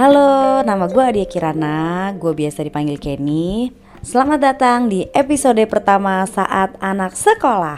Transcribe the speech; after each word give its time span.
Halo, 0.00 0.64
nama 0.64 0.88
gue 0.88 1.04
Adia 1.04 1.28
Kirana, 1.28 2.08
gue 2.16 2.32
biasa 2.32 2.64
dipanggil 2.64 2.96
Kenny. 2.96 3.68
Selamat 4.00 4.40
datang 4.40 4.88
di 4.88 5.04
episode 5.12 5.60
pertama 5.68 6.24
saat 6.24 6.72
anak 6.80 7.12
sekolah. 7.12 7.76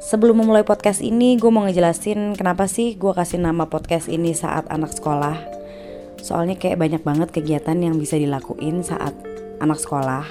Sebelum 0.00 0.40
memulai 0.40 0.64
podcast 0.64 1.04
ini, 1.04 1.36
gue 1.36 1.52
mau 1.52 1.68
ngejelasin 1.68 2.40
kenapa 2.40 2.72
sih 2.72 2.96
gue 2.96 3.12
kasih 3.12 3.36
nama 3.36 3.68
podcast 3.68 4.08
ini 4.08 4.32
saat 4.32 4.64
anak 4.72 4.96
sekolah. 4.96 5.36
Soalnya 6.24 6.56
kayak 6.56 6.80
banyak 6.80 7.04
banget 7.04 7.28
kegiatan 7.28 7.76
yang 7.76 8.00
bisa 8.00 8.16
dilakuin 8.16 8.80
saat 8.80 9.12
anak 9.60 9.76
sekolah. 9.76 10.24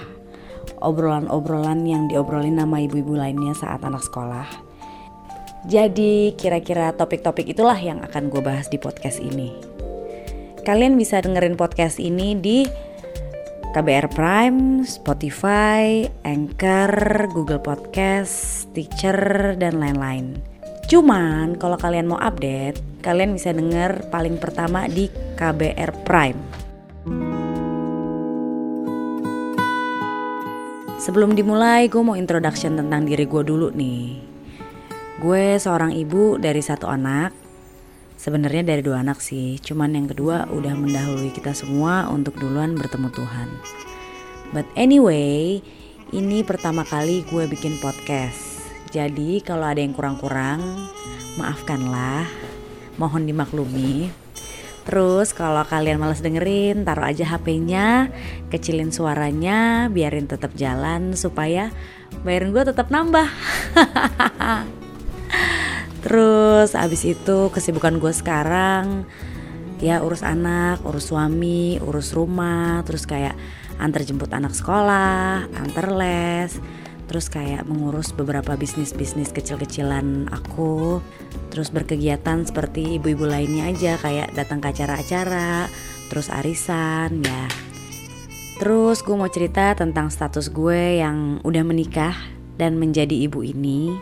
Obrolan-obrolan 0.82 1.86
yang 1.86 2.10
diobrolin 2.10 2.58
nama 2.58 2.82
ibu-ibu 2.82 3.14
lainnya 3.14 3.54
saat 3.54 3.86
anak 3.86 4.02
sekolah. 4.02 4.67
Jadi 5.66 6.38
kira-kira 6.38 6.94
topik-topik 6.94 7.50
itulah 7.50 7.78
yang 7.80 8.06
akan 8.06 8.30
gue 8.30 8.42
bahas 8.46 8.70
di 8.70 8.78
podcast 8.78 9.18
ini. 9.18 9.56
Kalian 10.62 11.00
bisa 11.00 11.24
dengerin 11.24 11.58
podcast 11.58 11.98
ini 11.98 12.38
di 12.38 12.68
KBR 13.72 14.12
Prime, 14.12 14.84
Spotify, 14.84 16.06
Anchor, 16.28 16.92
Google 17.32 17.64
Podcast, 17.64 18.68
Stitcher, 18.68 19.54
dan 19.56 19.80
lain-lain. 19.80 20.38
Cuman 20.88 21.56
kalau 21.56 21.80
kalian 21.80 22.12
mau 22.12 22.20
update, 22.20 22.80
kalian 23.04 23.36
bisa 23.36 23.52
denger 23.56 24.12
paling 24.12 24.40
pertama 24.40 24.88
di 24.92 25.08
KBR 25.40 25.92
Prime. 26.04 26.40
Sebelum 30.98 31.38
dimulai, 31.38 31.88
gue 31.88 32.04
mau 32.04 32.20
introduction 32.20 32.76
tentang 32.76 33.08
diri 33.08 33.24
gue 33.24 33.44
dulu 33.46 33.72
nih. 33.72 34.27
Gue 35.18 35.58
seorang 35.58 35.98
ibu 35.98 36.38
dari 36.38 36.62
satu 36.62 36.86
anak, 36.86 37.48
Sebenarnya 38.18 38.66
dari 38.66 38.82
dua 38.82 39.06
anak 39.06 39.22
sih, 39.22 39.62
cuman 39.62 39.94
yang 39.94 40.10
kedua 40.10 40.50
udah 40.50 40.74
mendahului 40.74 41.30
kita 41.30 41.54
semua 41.54 42.10
untuk 42.10 42.34
duluan 42.42 42.74
bertemu 42.74 43.14
Tuhan. 43.14 43.50
But 44.58 44.66
anyway, 44.74 45.62
ini 46.10 46.42
pertama 46.42 46.82
kali 46.82 47.22
gue 47.30 47.46
bikin 47.46 47.78
podcast. 47.78 48.66
Jadi 48.90 49.46
kalau 49.46 49.70
ada 49.70 49.78
yang 49.78 49.94
kurang-kurang, 49.94 50.66
maafkanlah. 51.38 52.26
Mohon 52.98 53.30
dimaklumi. 53.30 54.10
Terus 54.90 55.30
kalau 55.38 55.62
kalian 55.62 56.02
males 56.02 56.26
dengerin, 56.26 56.90
taruh 56.90 57.06
aja 57.06 57.38
HP-nya, 57.38 58.10
kecilin 58.50 58.90
suaranya, 58.90 59.94
biarin 59.94 60.26
tetap 60.26 60.58
jalan 60.58 61.14
supaya 61.14 61.70
bayarin 62.26 62.50
gue 62.50 62.66
tetap 62.66 62.90
nambah. 62.90 63.30
Terus 66.08 66.72
abis 66.72 67.04
itu 67.04 67.52
kesibukan 67.52 68.00
gue 68.00 68.16
sekarang 68.16 69.04
ya 69.84 70.00
urus 70.00 70.24
anak, 70.24 70.80
urus 70.88 71.12
suami, 71.12 71.84
urus 71.84 72.16
rumah, 72.16 72.80
terus 72.88 73.04
kayak 73.04 73.36
antar 73.76 74.08
jemput 74.08 74.32
anak 74.32 74.56
sekolah, 74.56 75.52
antar 75.52 75.92
les, 75.92 76.56
terus 77.12 77.28
kayak 77.28 77.68
mengurus 77.68 78.16
beberapa 78.16 78.56
bisnis-bisnis 78.56 79.36
kecil-kecilan 79.36 80.32
aku, 80.32 81.04
terus 81.52 81.76
berkegiatan 81.76 82.48
seperti 82.48 83.04
ibu-ibu 83.04 83.28
lainnya 83.28 83.68
aja 83.68 84.00
kayak 84.00 84.32
datang 84.32 84.64
ke 84.64 84.72
acara-acara, 84.72 85.68
terus 86.08 86.32
arisan 86.32 87.20
ya. 87.20 87.44
Terus 88.64 89.04
gue 89.04 89.14
mau 89.14 89.28
cerita 89.28 89.76
tentang 89.76 90.08
status 90.08 90.56
gue 90.56 91.04
yang 91.04 91.44
udah 91.44 91.68
menikah 91.68 92.16
dan 92.56 92.80
menjadi 92.80 93.28
ibu 93.28 93.44
ini 93.44 93.94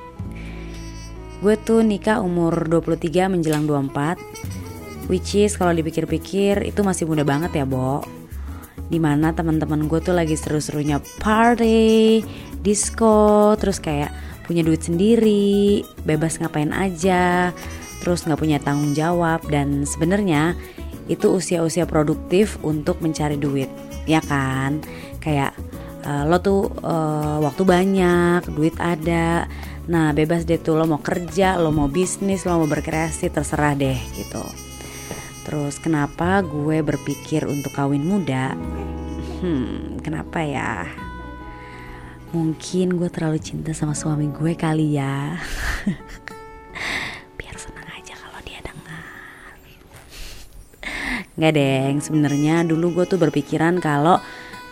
Gue 1.44 1.56
tuh 1.60 1.84
nikah 1.84 2.24
umur 2.24 2.68
23 2.68 3.32
menjelang 3.32 3.68
24 3.68 5.10
Which 5.12 5.38
is 5.38 5.60
kalau 5.60 5.76
dipikir-pikir 5.76 6.64
itu 6.66 6.82
masih 6.82 7.06
muda 7.06 7.22
banget 7.28 7.62
ya 7.62 7.66
Bo 7.68 8.02
Di 8.88 8.98
mana 9.02 9.34
teman-teman 9.34 9.90
gue 9.90 10.00
tuh 10.00 10.14
lagi 10.14 10.38
seru-serunya 10.38 11.02
party, 11.18 12.22
disco, 12.62 13.58
terus 13.58 13.82
kayak 13.82 14.14
punya 14.46 14.62
duit 14.62 14.86
sendiri, 14.86 15.82
bebas 16.06 16.38
ngapain 16.38 16.70
aja, 16.70 17.50
terus 18.06 18.30
nggak 18.30 18.38
punya 18.38 18.58
tanggung 18.62 18.94
jawab 18.94 19.42
dan 19.50 19.90
sebenarnya 19.90 20.54
itu 21.10 21.34
usia-usia 21.34 21.90
produktif 21.90 22.62
untuk 22.62 23.02
mencari 23.02 23.38
duit, 23.42 23.70
ya 24.06 24.22
kan? 24.22 24.82
Kayak 25.18 25.58
uh, 26.06 26.30
lo 26.30 26.38
tuh 26.42 26.70
uh, 26.86 27.42
waktu 27.42 27.66
banyak, 27.66 28.42
duit 28.54 28.78
ada, 28.78 29.50
Nah 29.86 30.10
bebas 30.18 30.50
deh 30.50 30.58
tuh 30.58 30.82
lo 30.82 30.90
mau 30.90 30.98
kerja, 30.98 31.62
lo 31.62 31.70
mau 31.70 31.86
bisnis, 31.86 32.42
lo 32.50 32.58
mau 32.58 32.70
berkreasi 32.70 33.30
terserah 33.30 33.78
deh 33.78 33.98
gitu. 34.18 34.42
Terus 35.46 35.78
kenapa 35.78 36.42
gue 36.42 36.82
berpikir 36.82 37.46
untuk 37.46 37.70
kawin 37.78 38.02
muda? 38.02 38.58
Hmm, 39.46 40.02
kenapa 40.02 40.42
ya? 40.42 40.90
Mungkin 42.34 42.98
gue 42.98 43.14
terlalu 43.14 43.38
cinta 43.38 43.70
sama 43.78 43.94
suami 43.94 44.26
gue 44.34 44.58
kali 44.58 44.98
ya. 44.98 45.38
Biar 47.38 47.56
senang 47.62 47.86
aja 47.94 48.18
kalau 48.18 48.42
dia 48.42 48.58
dengar. 48.66 49.54
Nggak 51.38 51.54
deng, 51.54 51.96
sebenarnya 52.02 52.66
dulu 52.66 52.98
gue 52.98 53.06
tuh 53.06 53.22
berpikiran 53.22 53.78
kalau 53.78 54.18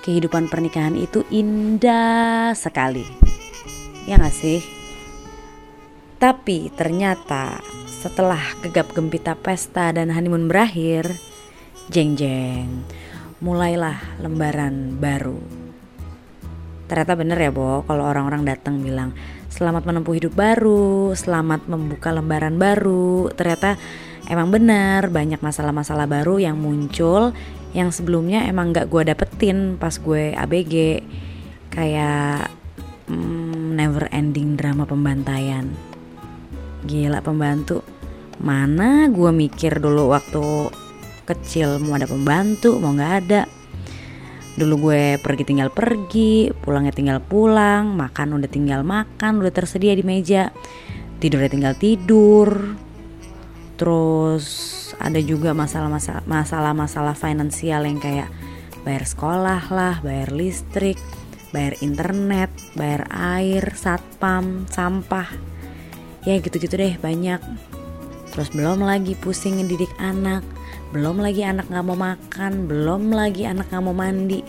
kehidupan 0.01 0.49
pernikahan 0.49 0.97
itu 0.97 1.21
indah 1.29 2.57
sekali. 2.57 3.05
Ya 4.09 4.19
gak 4.19 4.35
sih? 4.35 4.82
Tapi 6.23 6.71
ternyata 6.71 7.59
setelah 7.83 8.39
gegap 8.63 8.95
gempita 8.95 9.35
pesta 9.35 9.91
dan 9.91 10.07
honeymoon 10.07 10.47
berakhir, 10.47 11.11
jeng 11.91 12.15
jeng, 12.15 12.87
mulailah 13.43 13.99
lembaran 14.23 14.95
baru. 15.03 15.35
Ternyata 16.87 17.19
bener 17.19 17.35
ya 17.43 17.51
Bo, 17.51 17.83
kalau 17.83 18.07
orang-orang 18.07 18.47
datang 18.47 18.79
bilang 18.79 19.11
selamat 19.51 19.83
menempuh 19.83 20.15
hidup 20.15 20.31
baru, 20.31 21.11
selamat 21.11 21.67
membuka 21.67 22.15
lembaran 22.15 22.55
baru. 22.55 23.27
Ternyata 23.35 23.75
emang 24.31 24.47
bener 24.47 25.11
banyak 25.11 25.43
masalah-masalah 25.43 26.07
baru 26.07 26.39
yang 26.39 26.55
muncul 26.55 27.35
yang 27.75 27.91
sebelumnya 27.91 28.47
emang 28.47 28.71
gak 28.71 28.87
gue 28.87 29.11
dapetin 29.11 29.75
pas 29.75 29.99
gue 29.99 30.31
ABG. 30.39 31.03
Kayak 31.67 32.47
hmm, 33.11 33.75
never 33.75 34.07
ending 34.15 34.55
drama 34.55 34.87
pembantaian 34.87 35.92
Gila 36.83 37.23
pembantu. 37.23 37.79
Mana 38.43 39.07
gue 39.07 39.31
mikir 39.31 39.79
dulu 39.79 40.11
waktu 40.11 40.43
kecil 41.23 41.79
mau 41.79 41.95
ada 41.95 42.09
pembantu, 42.09 42.75
mau 42.75 42.91
nggak 42.91 43.13
ada. 43.23 43.47
Dulu 44.59 44.91
gue 44.91 45.17
pergi 45.23 45.43
tinggal 45.47 45.71
pergi, 45.71 46.51
pulangnya 46.51 46.93
tinggal 46.93 47.23
pulang, 47.23 47.95
makan 47.95 48.37
udah 48.37 48.49
tinggal 48.51 48.83
makan, 48.83 49.39
udah 49.39 49.53
tersedia 49.55 49.95
di 49.95 50.03
meja. 50.03 50.51
Tidurnya 51.23 51.49
tinggal 51.49 51.73
tidur. 51.79 52.75
Terus 53.79 54.45
ada 54.99 55.17
juga 55.23 55.55
masalah-masalah 55.55 56.27
masalah-masalah 56.27 57.15
finansial 57.17 57.87
yang 57.87 57.97
kayak 57.97 58.29
bayar 58.83 59.07
sekolah 59.07 59.71
lah, 59.71 59.95
bayar 60.03 60.35
listrik, 60.35 60.99
bayar 61.55 61.79
internet, 61.79 62.51
bayar 62.75 63.07
air, 63.09 63.71
satpam, 63.73 64.67
sampah 64.67 65.52
ya 66.23 66.39
gitu-gitu 66.39 66.75
deh 66.75 66.95
banyak. 66.99 67.39
Terus 68.33 68.49
belum 68.51 68.81
lagi 68.81 69.13
pusing 69.19 69.61
ngedidik 69.61 69.91
anak. 70.01 70.41
Belum 70.89 71.21
lagi 71.21 71.45
anak 71.45 71.69
nggak 71.69 71.85
mau 71.85 71.97
makan. 71.97 72.65
Belum 72.65 73.13
lagi 73.13 73.45
anak 73.45 73.69
nggak 73.69 73.83
mau 73.85 73.93
mandi. 73.93 74.41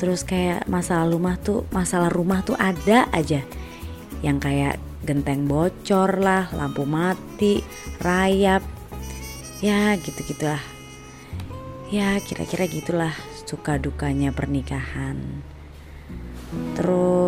Terus 0.00 0.26
kayak 0.26 0.66
masalah 0.66 1.06
rumah 1.06 1.38
tuh 1.38 1.68
masalah 1.70 2.08
rumah 2.10 2.40
tuh 2.42 2.56
ada 2.56 3.06
aja. 3.12 3.44
Yang 4.24 4.38
kayak 4.42 4.74
genteng 5.04 5.44
bocor 5.50 6.16
lah 6.18 6.48
lampu 6.56 6.88
mati 6.88 7.60
rayap. 8.00 8.64
Ya 9.60 9.94
gitu 10.00 10.26
gitulah 10.26 10.72
ya 11.92 12.16
kira-kira 12.24 12.64
gitulah 12.64 13.12
suka 13.44 13.76
dukanya 13.76 14.32
pernikahan 14.32 15.44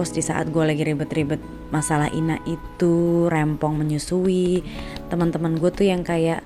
terus 0.04 0.20
di 0.20 0.24
saat 0.28 0.52
gue 0.52 0.60
lagi 0.60 0.84
ribet-ribet 0.84 1.40
masalah 1.72 2.12
Ina 2.12 2.36
itu 2.44 3.24
rempong 3.32 3.72
menyusui 3.72 4.60
teman-teman 5.08 5.56
gue 5.56 5.72
tuh 5.72 5.88
yang 5.88 6.04
kayak 6.04 6.44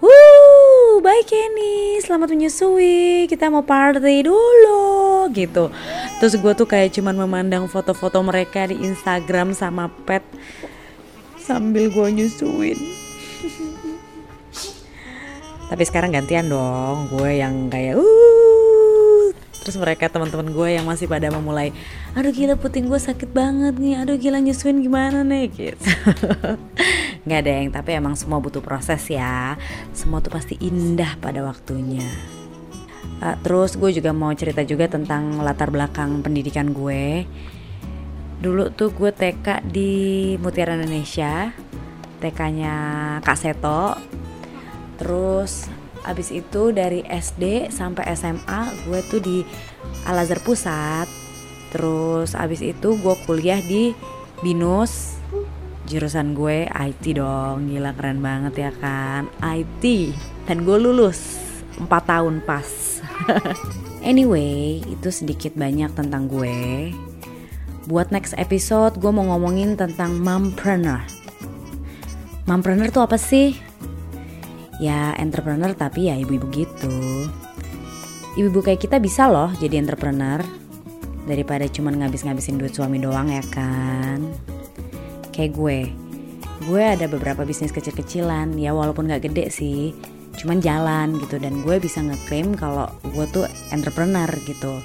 Wuh, 0.00 1.04
baik 1.04 1.28
Kenny, 1.28 2.00
selamat 2.00 2.32
menyusui. 2.32 3.28
Kita 3.28 3.52
mau 3.52 3.60
party 3.60 4.24
dulu 4.24 5.28
gitu. 5.36 5.68
Terus 6.16 6.40
gue 6.40 6.52
tuh 6.56 6.64
kayak 6.64 6.96
cuman 6.96 7.28
memandang 7.28 7.68
foto-foto 7.68 8.24
mereka 8.24 8.72
di 8.72 8.80
Instagram 8.80 9.52
sama 9.52 9.92
pet 10.08 10.24
sambil 11.36 11.92
gue 11.92 12.08
nyusuin. 12.08 12.80
Tapi 15.68 15.82
sekarang 15.84 16.08
gantian 16.08 16.48
dong, 16.48 17.12
gue 17.12 17.36
yang 17.36 17.68
kayak 17.68 18.00
uh 18.00 18.23
terus 19.64 19.80
mereka 19.80 20.12
teman-teman 20.12 20.52
gue 20.52 20.68
yang 20.76 20.84
masih 20.84 21.08
pada 21.08 21.32
memulai 21.32 21.72
aduh 22.12 22.30
gila 22.30 22.60
puting 22.60 22.86
gue 22.86 23.00
sakit 23.00 23.32
banget 23.32 23.80
nih 23.80 24.04
aduh 24.04 24.20
gila 24.20 24.38
nyusuin 24.44 24.84
gimana 24.84 25.24
nih 25.24 25.48
gitu 25.48 25.88
Nggak 27.24 27.42
deng, 27.48 27.66
tapi 27.72 27.96
emang 27.96 28.12
semua 28.20 28.36
butuh 28.36 28.60
proses 28.60 29.00
ya. 29.08 29.56
Semua 29.96 30.20
tuh 30.20 30.28
pasti 30.28 30.60
indah 30.60 31.16
pada 31.24 31.40
waktunya. 31.40 32.04
Uh, 33.24 33.36
terus 33.40 33.80
gue 33.80 33.96
juga 33.96 34.12
mau 34.12 34.28
cerita 34.36 34.60
juga 34.60 34.92
tentang 34.92 35.40
latar 35.40 35.72
belakang 35.72 36.20
pendidikan 36.20 36.76
gue. 36.76 37.24
Dulu 38.44 38.76
tuh 38.76 38.92
gue 38.92 39.08
TK 39.08 39.64
di 39.64 39.92
Mutiara 40.36 40.76
Indonesia, 40.76 41.48
TK-nya 42.20 42.74
Kak 43.24 43.38
Seto. 43.40 43.96
Terus 45.00 45.72
abis 46.04 46.30
itu 46.30 46.70
dari 46.70 47.02
SD 47.04 47.72
sampai 47.72 48.12
SMA 48.14 48.88
gue 48.88 49.00
tuh 49.08 49.20
di 49.20 49.38
Al 50.04 50.20
Azhar 50.20 50.40
Pusat. 50.44 51.08
Terus 51.74 52.38
abis 52.38 52.62
itu 52.62 52.88
gue 53.00 53.14
kuliah 53.26 53.58
di 53.58 53.96
Binus 54.44 55.18
jurusan 55.88 56.36
gue 56.36 56.68
IT 56.68 57.16
dong. 57.16 57.68
Gila 57.68 57.96
keren 57.96 58.20
banget 58.20 58.68
ya 58.68 58.72
kan? 58.76 59.28
IT 59.40 59.84
dan 60.44 60.62
gue 60.62 60.76
lulus 60.76 61.40
4 61.80 61.88
tahun 61.88 62.44
pas. 62.44 62.68
Anyway 64.04 64.84
itu 64.84 65.08
sedikit 65.08 65.56
banyak 65.56 65.88
tentang 65.96 66.28
gue. 66.28 66.92
Buat 67.88 68.12
next 68.12 68.36
episode 68.36 69.00
gue 69.00 69.08
mau 69.08 69.32
ngomongin 69.32 69.80
tentang 69.80 70.20
mompreneur 70.20 71.24
mompreneur 72.44 72.92
tuh 72.92 73.04
apa 73.08 73.16
sih 73.16 73.56
ya 74.82 75.14
entrepreneur 75.18 75.70
tapi 75.74 76.10
ya 76.10 76.18
ibu-ibu 76.18 76.46
gitu. 76.50 77.28
Ibu-ibu 78.34 78.60
kayak 78.66 78.82
kita 78.82 78.98
bisa 78.98 79.30
loh 79.30 79.54
jadi 79.62 79.78
entrepreneur. 79.78 80.42
Daripada 81.24 81.64
cuman 81.70 82.04
ngabis-ngabisin 82.04 82.60
duit 82.60 82.74
suami 82.74 83.00
doang 83.00 83.30
ya 83.30 83.40
kan? 83.48 84.20
Kayak 85.30 85.52
gue. 85.56 85.78
Gue 86.66 86.82
ada 86.82 87.06
beberapa 87.06 87.46
bisnis 87.46 87.72
kecil-kecilan. 87.72 88.58
Ya 88.60 88.74
walaupun 88.74 89.08
gak 89.08 89.30
gede 89.30 89.48
sih. 89.48 89.94
Cuman 90.36 90.58
jalan 90.60 91.16
gitu. 91.22 91.38
Dan 91.38 91.62
gue 91.62 91.78
bisa 91.78 92.02
ngeklaim 92.02 92.58
kalau 92.58 92.90
gue 93.06 93.24
tuh 93.32 93.46
entrepreneur 93.72 94.28
gitu. 94.44 94.82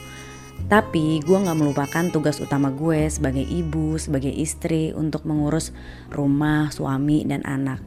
Tapi 0.69 1.19
gue 1.25 1.37
gak 1.41 1.57
melupakan 1.57 2.05
tugas 2.13 2.37
utama 2.37 2.69
gue 2.69 3.09
sebagai 3.09 3.43
ibu, 3.43 3.97
sebagai 3.97 4.29
istri 4.29 4.93
untuk 4.93 5.25
mengurus 5.25 5.73
rumah, 6.13 6.69
suami, 6.69 7.25
dan 7.25 7.41
anak. 7.43 7.81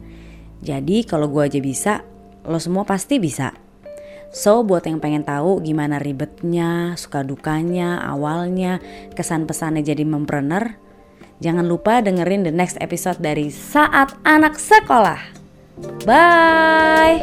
Jadi 0.61 1.07
kalau 1.07 1.31
gue 1.31 1.47
aja 1.47 1.59
bisa, 1.63 1.93
lo 2.45 2.59
semua 2.59 2.83
pasti 2.83 3.17
bisa. 3.17 3.55
So 4.33 4.61
buat 4.65 4.85
yang 4.85 5.01
pengen 5.01 5.25
tahu 5.25 5.61
gimana 5.61 5.97
ribetnya, 5.97 6.97
suka 6.97 7.25
dukanya, 7.25 8.01
awalnya, 8.01 8.81
kesan 9.13 9.45
pesannya 9.45 9.85
jadi 9.85 10.05
mempreneur, 10.05 10.83
Jangan 11.43 11.67
lupa 11.67 11.99
dengerin 11.99 12.47
the 12.47 12.55
next 12.55 12.79
episode 12.79 13.19
dari 13.19 13.51
Saat 13.51 14.15
Anak 14.23 14.55
Sekolah. 14.55 15.19
Bye. 16.07 17.19